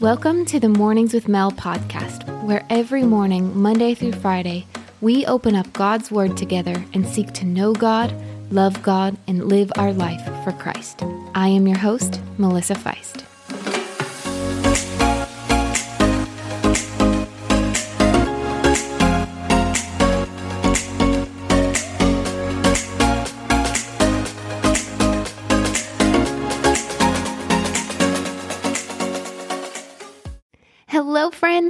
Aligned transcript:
Welcome 0.00 0.44
to 0.44 0.60
the 0.60 0.68
Mornings 0.68 1.12
with 1.12 1.26
Mel 1.26 1.50
podcast, 1.50 2.44
where 2.44 2.64
every 2.70 3.02
morning, 3.02 3.58
Monday 3.58 3.94
through 3.94 4.12
Friday, 4.12 4.64
we 5.00 5.26
open 5.26 5.56
up 5.56 5.72
God's 5.72 6.12
Word 6.12 6.36
together 6.36 6.84
and 6.94 7.04
seek 7.04 7.32
to 7.32 7.44
know 7.44 7.72
God, 7.72 8.14
love 8.52 8.80
God, 8.84 9.16
and 9.26 9.48
live 9.48 9.72
our 9.74 9.92
life 9.92 10.24
for 10.44 10.52
Christ. 10.52 11.02
I 11.34 11.48
am 11.48 11.66
your 11.66 11.78
host, 11.78 12.20
Melissa 12.38 12.74
Feist. 12.74 13.24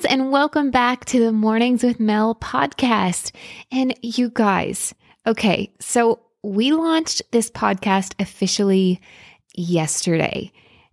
And 0.09 0.33
welcome 0.33 0.71
back 0.71 1.05
to 1.05 1.21
the 1.21 1.33
Mornings 1.33 1.83
with 1.83 2.01
Mel 2.01 2.35
podcast. 2.35 3.31
And 3.71 3.95
you 4.01 4.31
guys, 4.31 4.95
okay, 5.27 5.71
so 5.81 6.21
we 6.43 6.73
launched 6.73 7.21
this 7.31 7.51
podcast 7.51 8.15
officially 8.19 9.03
yesterday, 9.55 10.51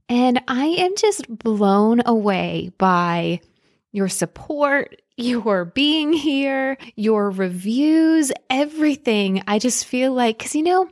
and 0.09 0.41
I 0.49 0.65
am 0.65 0.97
just 0.97 1.29
blown 1.29 2.01
away 2.05 2.73
by 2.77 3.39
your 3.93 4.09
support, 4.09 5.01
your 5.15 5.63
being 5.63 6.11
here, 6.11 6.77
your 6.97 7.29
reviews, 7.29 8.33
everything. 8.49 9.41
I 9.47 9.59
just 9.59 9.85
feel 9.85 10.11
like, 10.11 10.39
because 10.39 10.55
you 10.55 10.63
know, 10.63 10.89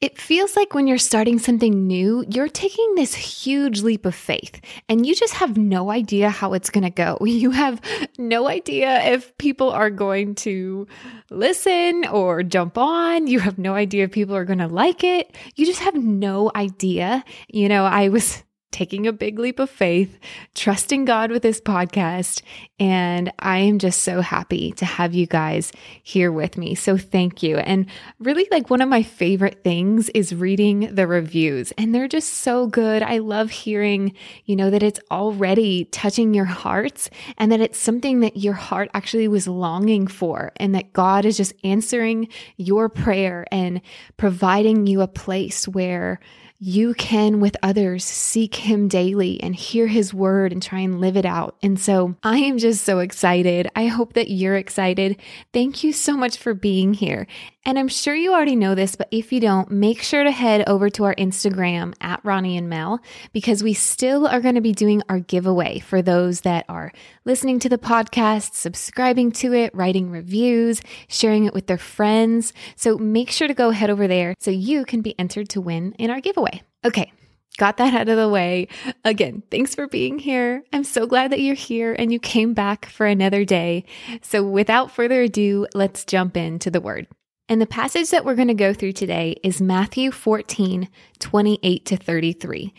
it 0.00 0.16
feels 0.16 0.54
like 0.54 0.74
when 0.74 0.86
you're 0.86 0.96
starting 0.96 1.40
something 1.40 1.86
new, 1.86 2.24
you're 2.30 2.48
taking 2.48 2.94
this 2.94 3.14
huge 3.14 3.82
leap 3.82 4.06
of 4.06 4.14
faith 4.14 4.60
and 4.88 5.04
you 5.04 5.14
just 5.14 5.34
have 5.34 5.56
no 5.56 5.90
idea 5.90 6.30
how 6.30 6.52
it's 6.52 6.70
going 6.70 6.84
to 6.84 6.90
go. 6.90 7.18
You 7.38 7.52
have 7.52 7.80
no 8.18 8.48
idea 8.48 9.00
if 9.12 9.36
people 9.38 9.70
are 9.70 9.90
going 9.90 10.34
to 10.36 10.88
listen 11.30 12.04
or 12.06 12.42
jump 12.42 12.76
on. 12.76 13.28
You 13.28 13.38
have 13.38 13.58
no 13.58 13.74
idea 13.74 14.04
if 14.04 14.10
people 14.10 14.34
are 14.34 14.44
going 14.44 14.58
to 14.58 14.66
like 14.66 15.04
it. 15.04 15.36
You 15.54 15.64
just 15.64 15.80
have 15.80 15.94
no 15.94 16.50
idea. 16.56 17.24
You 17.48 17.68
know, 17.68 17.84
I 17.84 18.08
was 18.08 18.42
taking 18.70 19.06
a 19.06 19.12
big 19.12 19.38
leap 19.38 19.58
of 19.58 19.70
faith, 19.70 20.18
trusting 20.54 21.04
God 21.04 21.30
with 21.30 21.42
this 21.42 21.60
podcast. 21.60 22.42
And 22.78 23.32
I 23.38 23.58
am 23.58 23.78
just 23.78 24.02
so 24.02 24.20
happy 24.20 24.72
to 24.72 24.84
have 24.84 25.14
you 25.14 25.26
guys 25.26 25.72
here 26.02 26.30
with 26.30 26.56
me. 26.56 26.74
So 26.74 26.96
thank 26.96 27.42
you. 27.42 27.56
And 27.56 27.86
really, 28.18 28.46
like 28.50 28.70
one 28.70 28.80
of 28.80 28.88
my 28.88 29.02
favorite 29.02 29.64
things 29.64 30.08
is 30.10 30.34
reading 30.34 30.94
the 30.94 31.06
reviews, 31.06 31.72
and 31.72 31.94
they're 31.94 32.08
just 32.08 32.34
so 32.34 32.66
good. 32.66 33.02
I 33.02 33.18
love 33.18 33.50
hearing, 33.50 34.14
you 34.44 34.54
know, 34.54 34.70
that 34.70 34.82
it's 34.82 35.00
already 35.10 35.86
touching 35.86 36.34
your 36.34 36.44
hearts 36.44 37.10
and 37.36 37.50
that 37.50 37.60
it's 37.60 37.78
something 37.78 38.20
that 38.20 38.36
your 38.36 38.54
heart 38.54 38.90
actually 38.94 39.28
was 39.28 39.48
longing 39.48 40.06
for, 40.06 40.52
and 40.56 40.74
that 40.74 40.92
God 40.92 41.24
is 41.24 41.36
just 41.36 41.54
answering 41.64 42.28
your 42.56 42.88
prayer 42.88 43.46
and 43.50 43.80
providing 44.16 44.86
you 44.86 45.00
a 45.00 45.08
place 45.08 45.66
where 45.66 46.20
you 46.60 46.92
can 46.94 47.38
with 47.38 47.56
others 47.62 48.04
seek 48.04 48.56
him 48.56 48.88
daily 48.88 49.40
and 49.40 49.54
hear 49.54 49.86
his 49.86 50.12
word 50.12 50.52
and 50.52 50.60
try 50.60 50.80
and 50.80 51.00
live 51.00 51.16
it 51.16 51.24
out. 51.24 51.56
And 51.62 51.78
so 51.78 52.16
I 52.24 52.38
am 52.38 52.58
just 52.58 52.84
so 52.84 52.98
excited. 52.98 53.70
I 53.76 53.86
hope 53.86 54.14
that 54.14 54.30
you're 54.30 54.56
excited. 54.56 55.16
Thank 55.52 55.84
you 55.84 55.92
so 55.92 56.16
much 56.16 56.36
for 56.36 56.54
being 56.54 56.94
here. 56.94 57.28
And 57.68 57.78
I'm 57.78 57.88
sure 57.88 58.14
you 58.14 58.32
already 58.32 58.56
know 58.56 58.74
this, 58.74 58.96
but 58.96 59.08
if 59.10 59.30
you 59.30 59.40
don't, 59.40 59.70
make 59.70 60.02
sure 60.02 60.24
to 60.24 60.30
head 60.30 60.66
over 60.66 60.88
to 60.88 61.04
our 61.04 61.14
Instagram 61.16 61.92
at 62.00 62.24
Ronnie 62.24 62.56
and 62.56 62.70
Mel 62.70 62.98
because 63.34 63.62
we 63.62 63.74
still 63.74 64.26
are 64.26 64.40
going 64.40 64.54
to 64.54 64.62
be 64.62 64.72
doing 64.72 65.02
our 65.10 65.20
giveaway 65.20 65.78
for 65.78 66.00
those 66.00 66.40
that 66.40 66.64
are 66.70 66.92
listening 67.26 67.58
to 67.58 67.68
the 67.68 67.76
podcast, 67.76 68.54
subscribing 68.54 69.32
to 69.32 69.52
it, 69.52 69.74
writing 69.74 70.10
reviews, 70.10 70.80
sharing 71.08 71.44
it 71.44 71.52
with 71.52 71.66
their 71.66 71.76
friends. 71.76 72.54
So 72.74 72.96
make 72.96 73.30
sure 73.30 73.48
to 73.48 73.52
go 73.52 73.70
head 73.70 73.90
over 73.90 74.08
there 74.08 74.34
so 74.40 74.50
you 74.50 74.86
can 74.86 75.02
be 75.02 75.14
entered 75.18 75.50
to 75.50 75.60
win 75.60 75.92
in 75.98 76.08
our 76.08 76.22
giveaway. 76.22 76.62
Okay, 76.86 77.12
got 77.58 77.76
that 77.76 77.92
out 77.92 78.08
of 78.08 78.16
the 78.16 78.30
way. 78.30 78.68
Again, 79.04 79.42
thanks 79.50 79.74
for 79.74 79.86
being 79.86 80.18
here. 80.18 80.64
I'm 80.72 80.84
so 80.84 81.06
glad 81.06 81.32
that 81.32 81.40
you're 81.40 81.54
here 81.54 81.94
and 81.98 82.14
you 82.14 82.18
came 82.18 82.54
back 82.54 82.86
for 82.86 83.04
another 83.04 83.44
day. 83.44 83.84
So, 84.22 84.42
without 84.42 84.90
further 84.90 85.20
ado, 85.20 85.66
let's 85.74 86.06
jump 86.06 86.34
into 86.34 86.70
the 86.70 86.80
word. 86.80 87.08
And 87.48 87.60
the 87.60 87.66
passage 87.66 88.10
that 88.10 88.24
we're 88.24 88.34
going 88.34 88.48
to 88.48 88.54
go 88.54 88.74
through 88.74 88.92
today 88.92 89.36
is 89.42 89.60
Matthew 89.60 90.10
14, 90.10 90.88
28 91.18 91.86
to 91.86 91.96
33. 91.96 92.74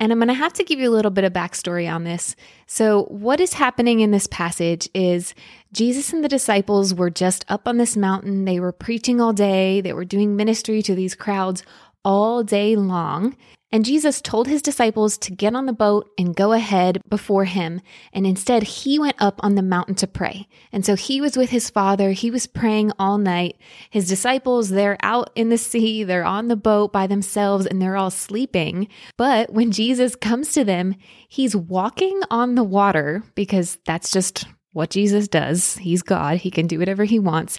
And 0.00 0.10
I'm 0.10 0.18
going 0.18 0.28
to 0.28 0.34
have 0.34 0.54
to 0.54 0.64
give 0.64 0.80
you 0.80 0.90
a 0.90 0.96
little 0.96 1.10
bit 1.10 1.24
of 1.24 1.32
backstory 1.32 1.92
on 1.92 2.04
this. 2.04 2.34
So, 2.66 3.04
what 3.04 3.38
is 3.38 3.52
happening 3.52 4.00
in 4.00 4.10
this 4.10 4.26
passage 4.26 4.88
is 4.92 5.34
Jesus 5.72 6.12
and 6.12 6.24
the 6.24 6.28
disciples 6.28 6.94
were 6.94 7.10
just 7.10 7.44
up 7.48 7.68
on 7.68 7.76
this 7.76 7.96
mountain. 7.96 8.44
They 8.44 8.58
were 8.58 8.72
preaching 8.72 9.20
all 9.20 9.32
day, 9.32 9.80
they 9.80 9.92
were 9.92 10.04
doing 10.04 10.36
ministry 10.36 10.82
to 10.82 10.94
these 10.94 11.14
crowds 11.14 11.62
all 12.04 12.42
day 12.42 12.76
long. 12.76 13.36
And 13.74 13.84
Jesus 13.84 14.20
told 14.20 14.46
his 14.46 14.62
disciples 14.62 15.18
to 15.18 15.32
get 15.32 15.56
on 15.56 15.66
the 15.66 15.72
boat 15.72 16.08
and 16.16 16.36
go 16.36 16.52
ahead 16.52 17.00
before 17.08 17.44
him. 17.44 17.80
And 18.12 18.24
instead, 18.24 18.62
he 18.62 19.00
went 19.00 19.16
up 19.18 19.40
on 19.42 19.56
the 19.56 19.62
mountain 19.62 19.96
to 19.96 20.06
pray. 20.06 20.46
And 20.70 20.86
so 20.86 20.94
he 20.94 21.20
was 21.20 21.36
with 21.36 21.50
his 21.50 21.70
father. 21.70 22.12
He 22.12 22.30
was 22.30 22.46
praying 22.46 22.92
all 23.00 23.18
night. 23.18 23.56
His 23.90 24.08
disciples, 24.08 24.68
they're 24.68 24.96
out 25.02 25.30
in 25.34 25.48
the 25.48 25.58
sea, 25.58 26.04
they're 26.04 26.24
on 26.24 26.46
the 26.46 26.54
boat 26.54 26.92
by 26.92 27.08
themselves, 27.08 27.66
and 27.66 27.82
they're 27.82 27.96
all 27.96 28.12
sleeping. 28.12 28.86
But 29.16 29.52
when 29.52 29.72
Jesus 29.72 30.14
comes 30.14 30.52
to 30.52 30.62
them, 30.62 30.94
he's 31.28 31.56
walking 31.56 32.20
on 32.30 32.54
the 32.54 32.62
water 32.62 33.24
because 33.34 33.78
that's 33.84 34.12
just 34.12 34.46
what 34.72 34.90
Jesus 34.90 35.26
does. 35.26 35.78
He's 35.78 36.02
God, 36.02 36.38
he 36.38 36.50
can 36.52 36.68
do 36.68 36.78
whatever 36.78 37.02
he 37.02 37.18
wants. 37.18 37.58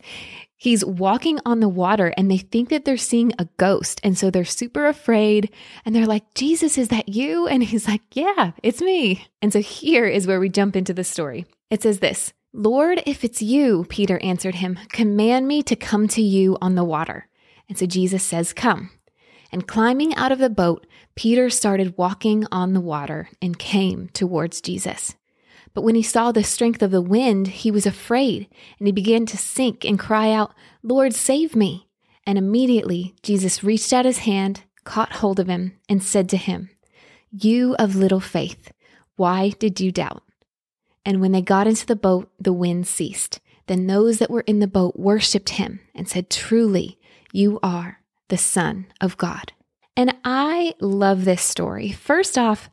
He's 0.58 0.86
walking 0.86 1.40
on 1.46 1.60
the 1.60 1.70
water 1.70 2.14
and 2.18 2.32
they 2.32 2.38
think 2.38 2.70
that 2.70 2.86
they're 2.86 2.98
seeing 2.98 3.34
a 3.38 3.48
ghost. 3.58 4.00
And 4.04 4.18
so 4.18 4.32
they're 4.32 4.46
super 4.46 4.88
afraid 4.88 5.52
and 5.84 5.94
they're 5.94 6.06
like, 6.06 6.34
Jesus, 6.34 6.78
is 6.78 6.88
that 6.90 7.10
you? 7.10 7.48
And 7.48 7.64
he's 7.64 7.88
like, 7.88 8.02
Yeah, 8.14 8.52
it's 8.64 8.82
me. 8.82 9.28
And 9.42 9.52
so 9.52 9.60
here 9.60 10.06
is 10.06 10.28
where 10.28 10.40
we 10.40 10.50
jump 10.50 10.76
into 10.76 10.94
the 10.94 11.04
story. 11.04 11.46
It 11.70 11.82
says 11.84 12.00
this 12.00 12.34
Lord, 12.54 13.04
if 13.06 13.26
it's 13.26 13.42
you, 13.42 13.86
Peter 13.90 14.18
answered 14.20 14.56
him, 14.56 14.80
command 14.90 15.46
me 15.46 15.62
to 15.64 15.76
come 15.76 16.08
to 16.08 16.22
you 16.22 16.58
on 16.62 16.76
the 16.76 16.86
water. 16.86 17.28
And 17.68 17.78
so 17.78 17.86
Jesus 17.86 18.24
says, 18.24 18.54
Come. 18.54 18.92
And 19.52 19.68
climbing 19.68 20.16
out 20.16 20.32
of 20.32 20.40
the 20.40 20.50
boat, 20.50 20.88
Peter 21.16 21.50
started 21.50 21.98
walking 21.98 22.46
on 22.52 22.74
the 22.74 22.82
water 22.82 23.30
and 23.42 23.60
came 23.60 24.10
towards 24.10 24.62
Jesus. 24.62 25.16
But 25.76 25.84
when 25.84 25.96
he 25.96 26.02
saw 26.02 26.32
the 26.32 26.44
strength 26.44 26.82
of 26.82 26.90
the 26.90 27.02
wind, 27.02 27.48
he 27.48 27.70
was 27.70 27.86
afraid, 27.86 28.48
and 28.80 28.88
he 28.88 28.94
began 28.94 29.26
to 29.28 29.38
sink 29.38 29.84
and 29.84 30.00
cry 30.00 30.32
out, 30.32 30.54
Lord, 30.82 31.14
save 31.14 31.56
me. 31.56 31.88
And 32.26 32.38
immediately 32.38 33.14
Jesus 33.22 33.64
reached 33.64 33.92
out 33.92 34.06
his 34.06 34.20
hand, 34.20 34.64
caught 34.86 35.18
hold 35.18 35.40
of 35.40 35.48
him, 35.48 35.78
and 35.90 36.02
said 36.02 36.30
to 36.30 36.38
him, 36.38 36.70
You 37.30 37.76
of 37.78 37.96
little 37.96 38.22
faith, 38.22 38.72
why 39.18 39.50
did 39.60 39.82
you 39.82 39.92
doubt? 39.92 40.24
And 41.06 41.20
when 41.20 41.34
they 41.34 41.42
got 41.42 41.68
into 41.68 41.86
the 41.86 41.96
boat, 41.96 42.32
the 42.40 42.54
wind 42.54 42.88
ceased. 42.88 43.42
Then 43.68 43.86
those 43.86 44.20
that 44.20 44.32
were 44.32 44.42
in 44.42 44.60
the 44.60 44.68
boat 44.68 44.98
worshipped 44.98 45.50
him 45.50 45.82
and 45.94 46.08
said, 46.08 46.30
Truly, 46.30 46.98
you 47.34 47.60
are 47.62 48.00
the 48.30 48.38
Son 48.38 48.88
of 49.02 49.18
God. 49.18 49.52
And 49.98 50.16
I 50.24 50.74
love 50.80 51.26
this 51.26 51.42
story. 51.42 51.92
First 51.92 52.38
off, 52.38 52.70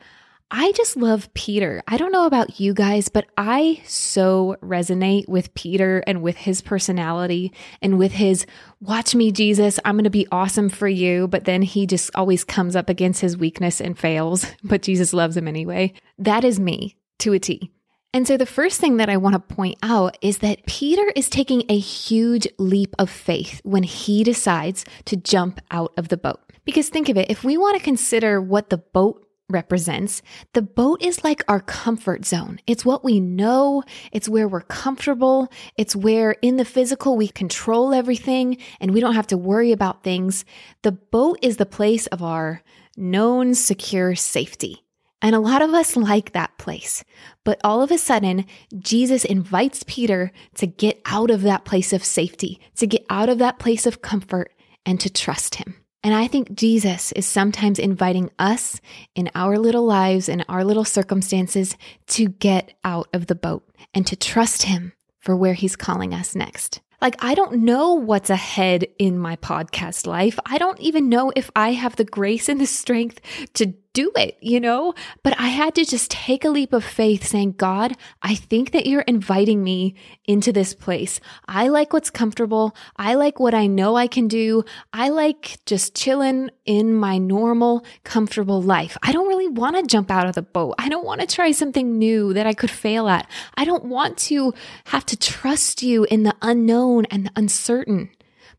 I 0.55 0.73
just 0.73 0.99
love 0.99 1.33
Peter. 1.33 1.83
I 1.89 1.97
don't 1.97 2.13
know 2.13 2.27
about 2.27 2.61
you 2.61 2.75
guys, 2.75 3.09
but 3.09 3.25
I 3.39 3.81
so 3.87 4.59
resonate 4.63 5.27
with 5.27 5.55
Peter 5.55 6.05
and 6.07 6.21
with 6.21 6.37
his 6.37 6.61
personality 6.61 7.55
and 7.81 7.99
with 7.99 8.13
his 8.13 8.45
watch 8.79 9.15
me, 9.15 9.33
Jesus, 9.33 9.81
I'm 9.83 9.95
going 9.95 10.05
to 10.05 10.11
be 10.11 10.29
awesome 10.31 10.69
for 10.69 10.89
you. 10.89 11.27
But 11.27 11.47
then 11.47 11.63
he 11.63 11.87
just 11.87 12.11
always 12.15 12.45
comes 12.45 12.77
up 12.77 12.91
against 12.91 13.23
his 13.23 13.35
weakness 13.35 13.81
and 13.81 13.99
fails, 13.99 14.45
but 14.63 14.83
Jesus 14.83 15.15
loves 15.15 15.39
him 15.39 15.49
anyway. 15.49 15.95
That 16.19 16.45
is 16.45 16.61
me 16.61 16.99
to 17.21 17.33
a 17.33 17.39
T. 17.39 17.73
And 18.13 18.29
so 18.29 18.37
the 18.37 18.45
first 18.45 18.79
thing 18.79 18.99
that 18.99 19.09
I 19.09 19.17
want 19.17 19.33
to 19.33 19.55
point 19.55 19.79
out 19.83 20.19
is 20.21 20.39
that 20.39 20.67
Peter 20.67 21.15
is 21.17 21.31
taking 21.31 21.63
a 21.71 21.79
huge 21.79 22.47
leap 22.59 22.95
of 22.99 23.09
faith 23.09 23.63
when 23.65 23.85
he 23.85 24.23
decides 24.23 24.85
to 25.07 25.17
jump 25.17 25.63
out 25.71 25.95
of 25.97 26.09
the 26.09 26.19
boat. 26.19 26.41
Because 26.67 26.91
think 26.91 27.09
of 27.09 27.17
it, 27.17 27.31
if 27.31 27.43
we 27.43 27.57
want 27.57 27.79
to 27.79 27.83
consider 27.83 28.39
what 28.39 28.69
the 28.69 28.77
boat 28.77 29.22
represents, 29.49 30.23
the 30.55 30.63
boat 30.63 31.03
is 31.03 31.25
like 31.25 31.45
our 31.49 31.61
comfort 31.61 32.25
zone. 32.25 32.59
It's 32.67 32.85
what 32.85 33.05
we 33.05 33.21
know, 33.21 33.83
it's 34.11 34.29
where 34.29 34.49
we're 34.49 34.63
comfortable, 34.63 35.53
it's 35.77 35.95
where 35.95 36.33
in 36.43 36.57
the 36.57 36.65
physical 36.65 37.17
we 37.17 37.29
control 37.29 37.93
everything 37.95 38.57
and 38.81 38.93
we 38.93 39.01
don't 39.01 39.15
have 39.15 39.27
to 39.29 39.37
worry 39.37 39.73
about 39.73 40.03
things. 40.03 40.45
The 40.83 40.93
boat 40.93 41.39
is 41.43 41.57
the 41.57 41.67
place 41.67 42.07
of 42.09 42.23
our 42.23 42.63
known 42.97 43.55
secure 43.55 44.15
safety. 44.15 44.85
And 45.25 45.37
a 45.37 45.41
lot 45.41 45.63
of 45.63 45.73
us 45.73 45.97
like 45.97 46.33
that 46.33 46.59
place. 46.59 47.05
But 47.45 47.61
all 47.63 47.81
of 47.81 47.93
a 47.93 47.99
sudden, 47.99 48.45
Jesus 48.77 49.25
invites 49.25 49.85
Peter 49.87 50.33
to 50.57 50.67
get 50.67 51.01
out 51.07 51.31
of 51.31 51.43
that 51.43 51.65
place 51.65 51.93
of 51.93 52.05
safety, 52.05 52.61
to 52.77 52.89
get 52.89 53.07
out 53.09 53.29
of 53.29 53.39
that 53.39 53.61
place 53.61 53.87
of 53.87 54.03
comfort, 54.03 54.53
and 54.85 54.99
to 54.99 55.09
trust 55.09 55.55
him. 55.55 55.77
And 56.05 56.15
I 56.15 56.27
think 56.27 56.55
Jesus 56.55 57.13
is 57.13 57.27
sometimes 57.27 57.79
inviting 57.79 58.31
us 58.39 58.81
in 59.15 59.31
our 59.35 59.57
little 59.59 59.85
lives, 59.85 60.29
in 60.29 60.45
our 60.49 60.65
little 60.65 60.85
circumstances, 60.85 61.77
to 62.09 62.29
get 62.29 62.75
out 62.83 63.09
of 63.13 63.29
the 63.29 63.37
boat 63.37 63.69
and 63.95 64.07
to 64.09 64.17
trust 64.17 64.65
Him 64.65 64.93
for 65.21 65.37
where 65.37 65.55
He's 65.55 65.77
calling 65.77 66.13
us 66.13 66.35
next. 66.35 66.81
Like, 67.01 67.17
I 67.19 67.35
don't 67.35 67.65
know 67.65 67.95
what's 67.95 68.31
ahead 68.31 68.87
in 68.99 69.19
my 69.19 69.37
podcast 69.37 70.07
life. 70.07 70.39
I 70.47 70.59
don't 70.59 70.81
even 70.81 71.09
know 71.09 71.33
if 71.35 71.51
I 71.55 71.73
have 71.73 71.97
the 71.97 72.05
grace 72.05 72.49
and 72.49 72.61
the 72.61 72.67
strength 72.67 73.21
to 73.55 73.75
do 73.93 74.11
it, 74.17 74.39
you 74.41 74.61
know? 74.61 74.95
But 75.23 75.39
I 75.39 75.49
had 75.49 75.75
to 75.75 75.85
just 75.85 76.11
take 76.11 76.45
a 76.45 76.51
leap 76.51 76.73
of 76.73 76.85
faith 76.85 77.27
saying, 77.27 77.53
God, 77.53 77.97
I 78.23 78.35
think 78.35 78.73
that 78.73 78.87
you're 78.87 79.03
inviting 79.03 79.63
me 79.63 79.95
into 80.25 80.53
this 80.53 80.75
place. 80.75 81.21
I 81.47 81.69
like 81.69 81.93
what's 81.93 82.11
comfortable. 82.11 82.75
I 82.97 83.15
like 83.15 83.39
what 83.39 83.55
I 83.55 83.67
know 83.67 83.97
I 83.97 84.07
can 84.07 84.29
do. 84.29 84.65
I 84.93 85.11
like 85.11 85.59
just 85.67 85.95
chilling 85.95 86.51
in 86.65 86.95
my 86.95 87.19
normal, 87.19 87.85
comfortable 88.05 88.63
life. 88.63 88.97
I 89.03 89.13
don't 89.13 89.29
really 89.29 89.49
want 89.49 89.77
to 89.77 89.83
jump 89.83 90.11
out 90.11 90.27
of 90.27 90.35
the 90.35 90.43
boat. 90.43 90.75
I 90.79 90.89
don't 90.89 91.05
want 91.05 91.21
to 91.21 91.27
try 91.27 91.53
something 91.53 91.99
new 91.99 92.33
that 92.33 92.47
I 92.47 92.55
could 92.55 92.71
fail 92.71 93.09
at. 93.09 93.29
I 93.57 93.65
don't 93.65 93.85
want 93.85 94.17
to 94.19 94.55
have 94.87 95.05
to 95.07 95.17
trust 95.17 95.83
you 95.83 96.05
in 96.05 96.23
the 96.23 96.35
unknown 96.41 97.07
and 97.07 97.27
the 97.27 97.33
uncertain. 97.37 98.11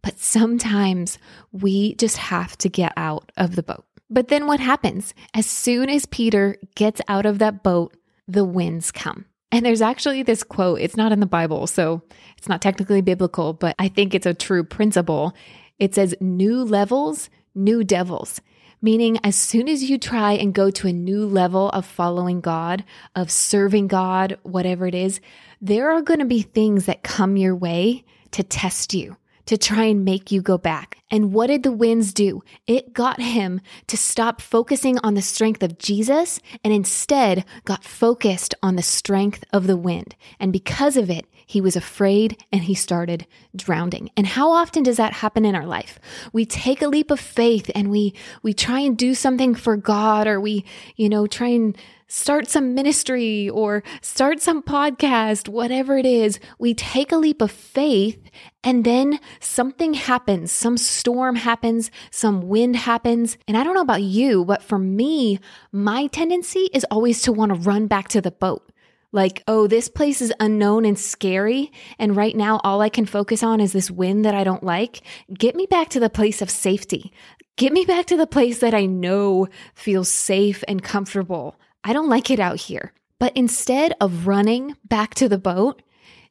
But 0.02 0.20
sometimes 0.20 1.18
we 1.52 1.96
just 1.96 2.18
have 2.18 2.58
to 2.60 2.70
get 2.70 2.94
out 2.98 3.32
of 3.38 3.56
the 3.56 3.64
boat. 3.64 3.86
But 4.14 4.28
then 4.28 4.46
what 4.46 4.60
happens? 4.60 5.16
As 5.34 5.48
soon 5.48 5.90
as 5.90 6.06
Peter 6.06 6.56
gets 6.76 7.02
out 7.08 7.26
of 7.26 7.40
that 7.40 7.64
boat, 7.64 7.98
the 8.28 8.46
winds 8.46 8.92
come. 8.92 9.26
And 9.52 9.66
there's 9.66 9.82
actually 9.82 10.22
this 10.22 10.44
quote, 10.44 10.82
it's 10.82 10.96
not 10.96 11.12
in 11.12 11.20
the 11.20 11.26
Bible, 11.26 11.66
so 11.66 12.04
it's 12.38 12.48
not 12.48 12.62
technically 12.62 13.02
biblical, 13.02 13.54
but 13.54 13.76
I 13.80 13.88
think 13.88 14.14
it's 14.14 14.28
a 14.28 14.34
true 14.36 14.64
principle. 14.64 15.34
It 15.80 15.96
says, 15.96 16.14
New 16.22 16.64
levels, 16.64 17.32
new 17.56 17.84
devils. 17.84 18.40
Meaning, 18.84 19.18
as 19.24 19.36
soon 19.36 19.68
as 19.68 19.90
you 19.90 19.98
try 19.98 20.34
and 20.34 20.54
go 20.54 20.70
to 20.70 20.88
a 20.88 20.94
new 20.94 21.26
level 21.26 21.70
of 21.70 21.86
following 21.86 22.40
God, 22.40 22.84
of 23.16 23.32
serving 23.32 23.88
God, 23.88 24.38
whatever 24.44 24.86
it 24.86 24.94
is, 24.94 25.22
there 25.60 25.90
are 25.92 26.02
going 26.02 26.20
to 26.20 26.26
be 26.26 26.42
things 26.44 26.86
that 26.86 27.02
come 27.02 27.36
your 27.36 27.56
way 27.56 28.04
to 28.32 28.44
test 28.44 28.94
you 28.94 29.18
to 29.46 29.58
try 29.58 29.86
and 29.86 30.06
make 30.06 30.32
you 30.32 30.42
go 30.42 30.58
back. 30.58 30.98
And 31.12 31.34
what 31.34 31.48
did 31.48 31.64
the 31.64 31.72
winds 31.72 32.14
do? 32.14 32.44
It 32.66 32.94
got 32.94 33.20
him 33.20 33.62
to 33.88 33.98
stop 33.98 34.42
focusing 34.42 34.98
on 35.00 35.14
the 35.14 35.22
strength 35.22 35.62
of 35.62 35.78
Jesus 35.78 36.40
and 36.64 36.74
instead 36.74 37.46
got 37.66 37.84
focused 37.84 38.56
on 38.64 38.76
the 38.76 38.82
strength 38.82 39.44
of 39.52 39.68
the 39.68 39.78
wind. 39.78 40.16
And 40.40 40.52
because 40.52 40.98
of 40.98 41.10
it, 41.10 41.26
he 41.46 41.62
was 41.62 41.76
afraid 41.76 42.44
and 42.52 42.64
he 42.64 42.74
started 42.74 43.28
drowning. 43.56 44.10
And 44.16 44.26
how 44.26 44.52
often 44.52 44.84
does 44.84 44.98
that 44.98 45.14
happen 45.14 45.46
in 45.46 45.56
our 45.56 45.66
life? 45.66 46.00
We 46.32 46.46
take 46.46 46.82
a 46.82 46.88
leap 46.88 47.12
of 47.12 47.20
faith 47.20 47.70
and 47.76 47.92
we 47.92 48.14
we 48.42 48.54
try 48.54 48.80
and 48.80 48.98
do 48.98 49.14
something 49.14 49.54
for 49.54 49.76
God 49.76 50.26
or 50.26 50.40
we, 50.40 50.66
you 50.96 51.10
know, 51.10 51.28
try 51.28 51.50
and 51.50 51.78
start 52.14 52.48
some 52.48 52.76
ministry 52.76 53.50
or 53.50 53.84
start 54.02 54.40
some 54.40 54.62
podcast, 54.62 55.50
whatever 55.50 55.98
it 55.98 56.06
is, 56.06 56.40
we 56.60 56.72
take 56.76 57.12
a 57.12 57.18
leap 57.18 57.42
of 57.42 57.50
faith 57.50 58.22
and 58.64 58.86
then 58.86 59.20
something 59.40 59.96
happens, 59.96 60.52
some 60.52 60.78
storm 60.78 61.36
happens, 61.36 61.90
some 62.12 62.48
wind 62.48 62.76
happens. 62.76 63.36
And 63.48 63.58
I 63.58 63.64
don't 63.64 63.74
know 63.74 63.82
about 63.82 64.04
you, 64.04 64.46
but 64.46 64.62
for 64.62 64.78
me, 64.78 65.40
my 65.72 66.06
tendency 66.06 66.70
is 66.72 66.86
always 66.92 67.24
to 67.24 67.34
want 67.34 67.50
to 67.50 67.60
run 67.60 67.88
back 67.88 68.10
to 68.10 68.22
the 68.22 68.32
boat. 68.32 68.72
Like, 69.12 69.44
oh, 69.48 69.66
this 69.66 69.90
place 69.90 70.22
is 70.22 70.34
unknown 70.40 70.86
and 70.86 70.98
scary. 70.98 71.72
And 71.98 72.16
right 72.16 72.36
now, 72.36 72.62
all 72.64 72.82
I 72.82 72.90
can 72.90 73.08
focus 73.08 73.42
on 73.42 73.60
is 73.60 73.74
this 73.74 73.90
wind 73.90 74.24
that 74.24 74.36
I 74.36 74.44
don't 74.44 74.64
like. 74.64 75.02
Get 75.34 75.56
me 75.56 75.66
back 75.66 75.90
to 75.90 76.00
the 76.00 76.12
place 76.12 76.44
of 76.44 76.50
safety. 76.52 77.12
Get 77.56 77.74
me 77.74 77.86
back 77.86 78.06
to 78.08 78.18
the 78.18 78.28
place 78.28 78.60
that 78.60 78.74
I 78.76 78.86
know 78.86 79.48
feels 79.74 80.10
safe 80.10 80.64
and 80.68 80.82
comfortable. 80.82 81.60
I 81.84 81.94
don't 81.94 82.10
like 82.10 82.32
it 82.32 82.40
out 82.40 82.58
here. 82.58 82.94
But 83.20 83.36
instead 83.36 83.94
of 84.02 84.28
running 84.28 84.76
back 84.86 85.16
to 85.16 85.30
the 85.30 85.38
boat, 85.38 85.82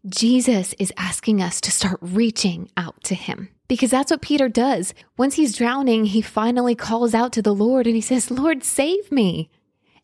Jesus 0.07 0.75
is 0.79 0.93
asking 0.97 1.41
us 1.41 1.61
to 1.63 1.71
start 1.71 1.99
reaching 2.01 2.71
out 2.77 3.03
to 3.05 3.15
him 3.15 3.49
because 3.69 3.91
that's 3.91 4.11
what 4.11 4.21
Peter 4.21 4.49
does. 4.49 4.93
Once 5.17 5.37
he's 5.37 5.57
drowning, 5.57 6.07
he 6.07 6.21
finally 6.21 6.75
calls 6.75 7.15
out 7.15 7.33
to 7.33 7.43
the 7.43 7.55
Lord 7.55 7.87
and 7.87 7.95
he 7.95 8.03
says, 8.03 8.31
Lord, 8.31 8.65
save 8.65 9.11
me. 9.13 9.49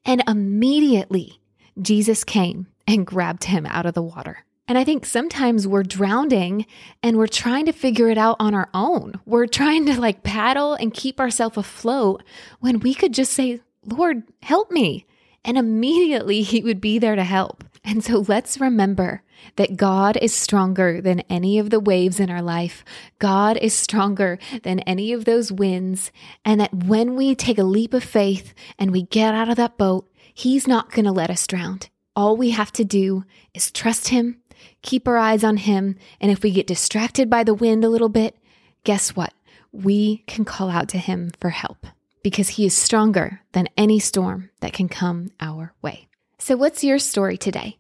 And 0.05 0.23
immediately 0.27 1.41
Jesus 1.81 2.25
came 2.25 2.69
and 2.87 3.07
grabbed 3.07 3.45
him 3.45 3.67
out 3.67 3.85
of 3.85 3.95
the 3.95 4.03
water. 4.03 4.45
And 4.69 4.79
I 4.79 4.85
think 4.85 5.05
sometimes 5.05 5.67
we're 5.67 5.83
drowning 5.83 6.67
and 7.03 7.17
we're 7.17 7.27
trying 7.27 7.67
to 7.67 7.73
figure 7.73 8.09
it 8.09 8.19
out 8.19 8.37
on 8.39 8.55
our 8.55 8.69
own. 8.73 9.15
We're 9.27 9.47
trying 9.47 9.87
to 9.87 10.01
like 10.01 10.23
paddle 10.23 10.75
and 10.75 10.95
keep 10.95 11.19
ourselves 11.21 11.57
afloat 11.57 12.23
when 12.61 12.81
we 12.81 12.95
could 12.95 13.15
just 13.15 13.33
say, 13.33 13.61
Lord, 13.85 14.23
help 14.43 14.71
me 14.71 15.07
and 15.45 15.59
immediately 15.59 16.43
he 16.43 16.63
would 16.63 16.81
be 16.81 16.99
there 16.99 17.17
to 17.17 17.25
help. 17.25 17.65
And 17.85 18.05
so 18.05 18.25
let's 18.29 18.61
remember 18.61 19.23
that 19.57 19.77
God 19.77 20.19
is 20.21 20.35
stronger 20.35 21.01
than 21.01 21.21
any 21.31 21.59
of 21.59 21.71
the 21.71 21.81
waves 21.81 22.21
in 22.21 22.31
our 22.31 22.43
life. 22.43 22.85
God 23.19 23.57
is 23.57 23.73
stronger 23.73 24.39
than 24.63 24.81
any 24.81 25.13
of 25.13 25.25
those 25.25 25.53
winds. 25.53 26.13
And 26.45 26.61
that 26.61 26.75
when 26.75 27.17
we 27.17 27.35
take 27.35 27.59
a 27.59 27.65
leap 27.65 27.95
of 27.95 28.05
faith 28.05 28.53
and 28.79 28.91
we 28.91 29.03
get 29.03 29.35
out 29.35 29.49
of 29.49 29.57
that 29.57 29.79
boat, 29.79 30.11
He's 30.35 30.69
not 30.69 30.93
going 30.93 31.05
to 31.05 31.13
let 31.13 31.31
us 31.31 31.47
drown. 31.47 31.81
All 32.15 32.37
we 32.37 32.51
have 32.51 32.71
to 32.73 32.85
do 32.85 33.25
is 33.55 33.73
trust 33.73 34.09
Him, 34.09 34.41
keep 34.83 35.09
our 35.09 35.17
eyes 35.17 35.43
on 35.43 35.57
Him. 35.57 35.97
And 36.21 36.31
if 36.31 36.43
we 36.43 36.51
get 36.51 36.67
distracted 36.67 37.31
by 37.31 37.43
the 37.43 37.55
wind 37.55 37.85
a 37.85 37.89
little 37.89 38.09
bit, 38.09 38.37
guess 38.85 39.17
what? 39.17 39.33
We 39.73 40.19
can 40.27 40.45
call 40.45 40.71
out 40.71 40.89
to 40.91 40.99
Him 40.99 41.31
for 41.41 41.51
help 41.51 41.87
because 42.29 42.51
he 42.51 42.67
is 42.67 42.75
stronger 42.77 43.41
than 43.53 43.71
any 43.75 43.99
storm 43.99 44.51
that 44.61 44.75
can 44.75 44.87
come 44.87 45.31
our 45.41 45.73
way. 45.81 46.09
So, 46.39 46.59
what's 46.59 46.85
your 46.85 46.99
story 46.99 47.39
today? 47.39 47.79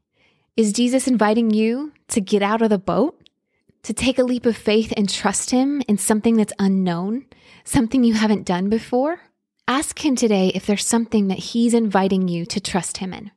Is 0.57 0.73
Jesus 0.73 1.07
inviting 1.07 1.51
you 1.51 1.93
to 2.09 2.23
get 2.23 2.41
out 2.41 2.63
of 2.63 2.71
the 2.71 2.79
boat, 2.79 3.29
to 3.83 3.93
take 3.93 4.19
a 4.19 4.25
leap 4.25 4.47
of 4.47 4.57
faith 4.57 4.91
and 4.97 5.07
trust 5.07 5.51
him 5.51 5.83
in 5.87 5.99
something 5.99 6.39
that's 6.39 6.55
unknown, 6.59 7.27
something 7.65 8.03
you 8.03 8.15
haven't 8.15 8.47
done 8.47 8.71
before? 8.71 9.21
Ask 9.69 10.03
him 10.03 10.17
today 10.17 10.51
if 10.55 10.65
there's 10.65 10.87
something 10.87 11.29
that 11.29 11.39
he's 11.51 11.75
inviting 11.75 12.27
you 12.27 12.47
to 12.47 12.59
trust 12.59 12.97
him 12.97 13.13
in. 13.13 13.31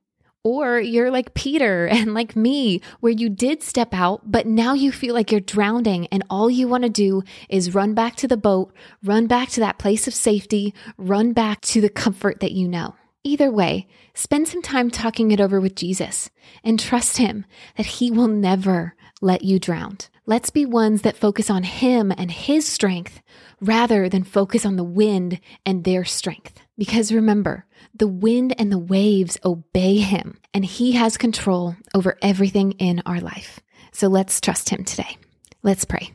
Or 0.44 0.80
you're 0.80 1.12
like 1.12 1.34
Peter 1.34 1.88
and 1.92 2.14
like 2.14 2.36
me, 2.36 2.82
where 3.00 3.12
you 3.12 3.30
did 3.30 3.62
step 3.62 3.94
out, 3.94 4.32
but 4.32 4.48
now 4.48 4.74
you 4.74 4.92
feel 4.92 5.14
like 5.14 5.32
you're 5.32 5.42
drowning 5.42 6.08
and 6.08 6.24
all 6.30 6.50
you 6.50 6.68
want 6.68 6.84
to 6.84 6.90
do 6.90 7.24
is 7.50 7.76
run 7.76 7.94
back 7.94 8.16
to 8.18 8.28
the 8.28 8.38
boat, 8.38 8.74
run 9.04 9.28
back 9.28 9.50
to 9.50 9.60
that 9.60 9.78
place 9.78 10.08
of 10.08 10.14
safety, 10.14 10.74
run 10.98 11.34
back 11.34 11.62
to 11.62 11.82
the 11.82 11.90
comfort 11.90 12.40
that 12.40 12.52
you 12.54 12.68
know. 12.68 12.96
Either 13.24 13.52
way, 13.52 13.88
spend 14.16 14.48
some 14.48 14.64
time 14.64 14.90
talking 14.90 15.30
it 15.30 15.40
over 15.40 15.62
with 15.62 15.76
Jesus 15.76 16.32
and 16.64 16.80
trust 16.80 17.18
Him 17.18 17.46
that 17.78 17.86
He 17.86 18.10
will 18.10 18.28
never 18.28 18.96
let 19.22 19.44
you 19.44 19.60
drown. 19.60 20.00
Let's 20.26 20.50
be 20.50 20.66
ones 20.66 21.04
that 21.04 21.18
focus 21.18 21.50
on 21.50 21.62
Him 21.64 22.12
and 22.18 22.32
His 22.32 22.66
strength 22.66 23.22
rather 23.60 24.10
than 24.10 24.24
focus 24.24 24.66
on 24.66 24.76
the 24.76 24.84
wind 24.84 25.40
and 25.68 25.84
their 25.84 26.04
strength. 26.04 26.62
Because 26.82 27.12
remember, 27.12 27.68
the 27.94 28.08
wind 28.08 28.56
and 28.58 28.72
the 28.72 28.80
waves 28.80 29.38
obey 29.46 29.98
him, 29.98 30.40
and 30.52 30.66
he 30.66 30.94
has 30.94 31.16
control 31.16 31.76
over 31.94 32.18
everything 32.24 32.72
in 32.72 33.04
our 33.06 33.20
life. 33.22 33.60
So 33.92 34.08
let's 34.08 34.42
trust 34.42 34.70
him 34.70 34.84
today. 34.84 35.20
Let's 35.62 35.86
pray. 35.86 36.12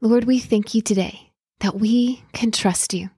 Lord, 0.00 0.24
we 0.24 0.40
thank 0.40 0.74
you 0.74 0.82
today 0.82 1.30
that 1.60 1.78
we 1.78 2.24
can 2.32 2.50
trust 2.50 2.92
you. 2.92 3.10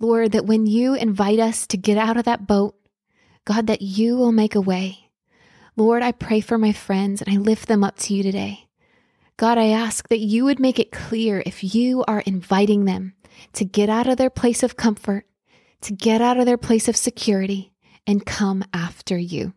Lord, 0.00 0.32
that 0.32 0.46
when 0.46 0.66
you 0.66 0.94
invite 0.94 1.38
us 1.38 1.68
to 1.68 1.76
get 1.76 1.96
out 1.96 2.16
of 2.16 2.24
that 2.24 2.48
boat, 2.48 2.74
God, 3.44 3.68
that 3.68 3.82
you 3.82 4.16
will 4.16 4.32
make 4.32 4.56
a 4.56 4.60
way. 4.60 5.10
Lord, 5.76 6.02
I 6.02 6.10
pray 6.10 6.40
for 6.40 6.58
my 6.58 6.72
friends 6.72 7.22
and 7.22 7.32
I 7.32 7.38
lift 7.38 7.68
them 7.68 7.84
up 7.84 7.98
to 7.98 8.14
you 8.14 8.24
today. 8.24 8.66
God, 9.36 9.58
I 9.58 9.68
ask 9.68 10.08
that 10.08 10.18
you 10.18 10.44
would 10.44 10.58
make 10.58 10.80
it 10.80 10.90
clear 10.90 11.40
if 11.46 11.72
you 11.72 12.04
are 12.08 12.20
inviting 12.22 12.84
them 12.84 13.13
to 13.54 13.64
get 13.64 13.88
out 13.88 14.06
of 14.06 14.16
their 14.16 14.30
place 14.30 14.62
of 14.62 14.76
comfort, 14.76 15.26
to 15.82 15.92
get 15.92 16.20
out 16.20 16.38
of 16.38 16.46
their 16.46 16.58
place 16.58 16.88
of 16.88 16.96
security, 16.96 17.72
and 18.06 18.26
come 18.26 18.64
after 18.72 19.16
you. 19.16 19.54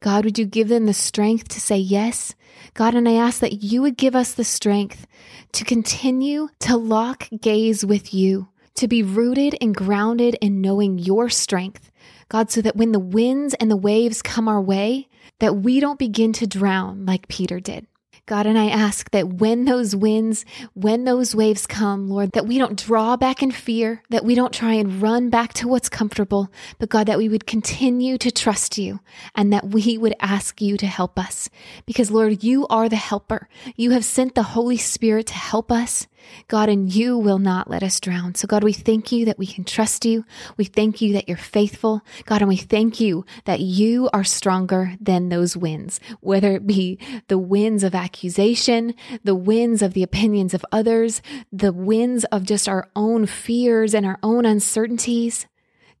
God, 0.00 0.24
would 0.24 0.38
you 0.38 0.46
give 0.46 0.68
them 0.68 0.86
the 0.86 0.94
strength 0.94 1.48
to 1.48 1.60
say 1.60 1.76
yes? 1.76 2.34
God, 2.74 2.94
and 2.94 3.08
I 3.08 3.14
ask 3.14 3.40
that 3.40 3.62
you 3.62 3.82
would 3.82 3.96
give 3.96 4.16
us 4.16 4.32
the 4.32 4.44
strength 4.44 5.06
to 5.52 5.64
continue 5.64 6.48
to 6.60 6.76
lock 6.76 7.28
gaze 7.40 7.84
with 7.84 8.14
you, 8.14 8.48
to 8.76 8.88
be 8.88 9.02
rooted 9.02 9.56
and 9.60 9.74
grounded 9.74 10.36
in 10.40 10.60
knowing 10.60 10.98
your 10.98 11.28
strength. 11.28 11.90
God, 12.28 12.50
so 12.50 12.62
that 12.62 12.76
when 12.76 12.92
the 12.92 12.98
winds 12.98 13.54
and 13.54 13.70
the 13.70 13.76
waves 13.76 14.22
come 14.22 14.48
our 14.48 14.60
way, 14.60 15.08
that 15.40 15.56
we 15.56 15.80
don't 15.80 15.98
begin 15.98 16.32
to 16.34 16.46
drown 16.46 17.04
like 17.04 17.28
Peter 17.28 17.60
did. 17.60 17.86
God, 18.30 18.46
and 18.46 18.56
I 18.56 18.68
ask 18.68 19.10
that 19.10 19.26
when 19.26 19.64
those 19.64 19.96
winds, 19.96 20.44
when 20.74 21.02
those 21.02 21.34
waves 21.34 21.66
come, 21.66 22.08
Lord, 22.08 22.30
that 22.30 22.46
we 22.46 22.58
don't 22.58 22.78
draw 22.78 23.16
back 23.16 23.42
in 23.42 23.50
fear, 23.50 24.04
that 24.10 24.24
we 24.24 24.36
don't 24.36 24.52
try 24.52 24.74
and 24.74 25.02
run 25.02 25.30
back 25.30 25.52
to 25.54 25.66
what's 25.66 25.88
comfortable, 25.88 26.48
but 26.78 26.90
God, 26.90 27.08
that 27.08 27.18
we 27.18 27.28
would 27.28 27.44
continue 27.44 28.16
to 28.18 28.30
trust 28.30 28.78
you 28.78 29.00
and 29.34 29.52
that 29.52 29.70
we 29.70 29.98
would 29.98 30.14
ask 30.20 30.62
you 30.62 30.76
to 30.76 30.86
help 30.86 31.18
us. 31.18 31.50
Because 31.86 32.12
Lord, 32.12 32.44
you 32.44 32.68
are 32.68 32.88
the 32.88 32.94
helper. 32.94 33.48
You 33.74 33.90
have 33.90 34.04
sent 34.04 34.36
the 34.36 34.44
Holy 34.44 34.76
Spirit 34.76 35.26
to 35.26 35.34
help 35.34 35.72
us. 35.72 36.06
God, 36.48 36.68
and 36.68 36.92
you 36.92 37.16
will 37.16 37.38
not 37.38 37.70
let 37.70 37.82
us 37.82 38.00
drown. 38.00 38.34
So, 38.34 38.46
God, 38.46 38.64
we 38.64 38.72
thank 38.72 39.12
you 39.12 39.24
that 39.24 39.38
we 39.38 39.46
can 39.46 39.64
trust 39.64 40.04
you. 40.04 40.24
We 40.56 40.64
thank 40.64 41.00
you 41.00 41.12
that 41.14 41.28
you're 41.28 41.36
faithful. 41.36 42.02
God, 42.24 42.42
and 42.42 42.48
we 42.48 42.56
thank 42.56 43.00
you 43.00 43.24
that 43.44 43.60
you 43.60 44.08
are 44.12 44.24
stronger 44.24 44.94
than 45.00 45.28
those 45.28 45.56
winds, 45.56 46.00
whether 46.20 46.52
it 46.52 46.66
be 46.66 46.98
the 47.28 47.38
winds 47.38 47.84
of 47.84 47.94
accusation, 47.94 48.94
the 49.24 49.34
winds 49.34 49.82
of 49.82 49.94
the 49.94 50.02
opinions 50.02 50.54
of 50.54 50.64
others, 50.72 51.22
the 51.52 51.72
winds 51.72 52.24
of 52.26 52.44
just 52.44 52.68
our 52.68 52.88
own 52.96 53.26
fears 53.26 53.94
and 53.94 54.06
our 54.06 54.18
own 54.22 54.44
uncertainties. 54.44 55.46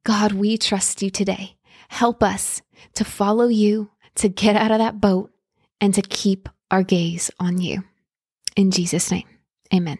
God, 0.04 0.32
we 0.32 0.56
trust 0.56 1.02
you 1.02 1.10
today. 1.10 1.56
Help 1.88 2.22
us 2.22 2.62
to 2.94 3.04
follow 3.04 3.48
you, 3.48 3.90
to 4.16 4.28
get 4.28 4.56
out 4.56 4.70
of 4.70 4.78
that 4.78 5.00
boat, 5.00 5.30
and 5.80 5.94
to 5.94 6.02
keep 6.02 6.48
our 6.70 6.82
gaze 6.82 7.30
on 7.38 7.60
you. 7.60 7.84
In 8.56 8.70
Jesus' 8.70 9.10
name, 9.10 9.28
amen. 9.74 9.98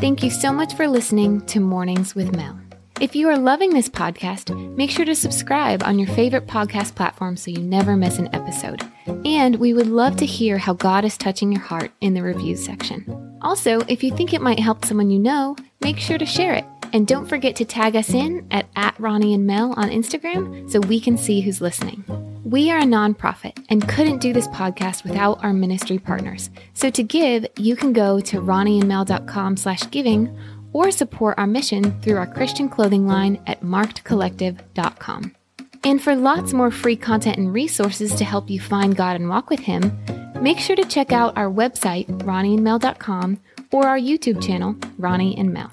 Thank 0.00 0.22
you 0.22 0.30
so 0.30 0.50
much 0.50 0.72
for 0.76 0.88
listening 0.88 1.42
to 1.42 1.60
Mornings 1.60 2.14
with 2.14 2.34
Mel. 2.34 2.58
If 3.02 3.14
you 3.14 3.28
are 3.28 3.36
loving 3.36 3.74
this 3.74 3.90
podcast, 3.90 4.48
make 4.74 4.90
sure 4.90 5.04
to 5.04 5.14
subscribe 5.14 5.82
on 5.82 5.98
your 5.98 6.08
favorite 6.08 6.46
podcast 6.46 6.94
platform 6.94 7.36
so 7.36 7.50
you 7.50 7.58
never 7.58 7.94
miss 7.98 8.18
an 8.18 8.34
episode. 8.34 8.82
And 9.26 9.56
we 9.56 9.74
would 9.74 9.88
love 9.88 10.16
to 10.16 10.24
hear 10.24 10.56
how 10.56 10.72
God 10.72 11.04
is 11.04 11.18
touching 11.18 11.52
your 11.52 11.60
heart 11.60 11.92
in 12.00 12.14
the 12.14 12.22
reviews 12.22 12.64
section. 12.64 13.38
Also, 13.42 13.80
if 13.88 14.02
you 14.02 14.10
think 14.10 14.32
it 14.32 14.40
might 14.40 14.58
help 14.58 14.86
someone 14.86 15.10
you 15.10 15.18
know, 15.18 15.54
make 15.82 15.98
sure 15.98 16.16
to 16.16 16.24
share 16.24 16.54
it. 16.54 16.64
And 16.94 17.06
don't 17.06 17.28
forget 17.28 17.54
to 17.56 17.66
tag 17.66 17.94
us 17.94 18.08
in 18.08 18.46
at, 18.50 18.70
at 18.76 18.98
Ronnie 18.98 19.34
and 19.34 19.46
Mel 19.46 19.74
on 19.76 19.90
Instagram 19.90 20.70
so 20.70 20.80
we 20.80 20.98
can 20.98 21.18
see 21.18 21.42
who's 21.42 21.60
listening. 21.60 22.29
We 22.44 22.70
are 22.70 22.78
a 22.78 22.84
nonprofit 22.84 23.64
and 23.68 23.86
couldn't 23.86 24.18
do 24.18 24.32
this 24.32 24.48
podcast 24.48 25.04
without 25.04 25.44
our 25.44 25.52
ministry 25.52 25.98
partners. 25.98 26.48
So 26.72 26.88
to 26.90 27.02
give, 27.02 27.46
you 27.58 27.76
can 27.76 27.92
go 27.92 28.18
to 28.20 28.40
ronnieandmel.com 28.40 29.58
slash 29.58 29.90
giving 29.90 30.34
or 30.72 30.90
support 30.90 31.38
our 31.38 31.46
mission 31.46 32.00
through 32.00 32.16
our 32.16 32.26
Christian 32.26 32.68
clothing 32.68 33.06
line 33.06 33.42
at 33.46 33.60
markedcollective.com. 33.60 35.36
And 35.84 36.02
for 36.02 36.14
lots 36.14 36.52
more 36.52 36.70
free 36.70 36.96
content 36.96 37.36
and 37.36 37.52
resources 37.52 38.14
to 38.14 38.24
help 38.24 38.48
you 38.48 38.58
find 38.58 38.96
God 38.96 39.16
and 39.16 39.28
walk 39.28 39.50
with 39.50 39.60
Him, 39.60 39.98
make 40.40 40.58
sure 40.58 40.76
to 40.76 40.84
check 40.84 41.12
out 41.12 41.36
our 41.36 41.50
website, 41.50 42.06
ronnieandmel.com, 42.20 43.38
or 43.70 43.86
our 43.86 43.98
YouTube 43.98 44.42
channel, 44.42 44.76
Ronnie 44.98 45.36
and 45.36 45.52
Mel. 45.52 45.72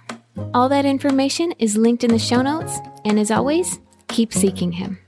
All 0.53 0.69
that 0.69 0.85
information 0.85 1.53
is 1.59 1.77
linked 1.77 2.03
in 2.03 2.11
the 2.11 2.19
show 2.19 2.41
notes, 2.41 2.77
and 3.05 3.19
as 3.19 3.31
always, 3.31 3.79
keep 4.07 4.33
seeking 4.33 4.73
Him. 4.73 4.99